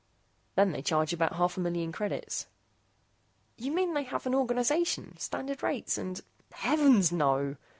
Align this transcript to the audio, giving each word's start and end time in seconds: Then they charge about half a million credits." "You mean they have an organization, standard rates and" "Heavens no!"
Then 0.55 0.71
they 0.71 0.81
charge 0.81 1.13
about 1.13 1.35
half 1.35 1.57
a 1.57 1.59
million 1.59 1.91
credits." 1.91 2.47
"You 3.55 3.71
mean 3.71 3.93
they 3.93 4.01
have 4.01 4.25
an 4.25 4.33
organization, 4.33 5.15
standard 5.19 5.61
rates 5.61 5.95
and" 5.95 6.19
"Heavens 6.53 7.11
no!" 7.11 7.57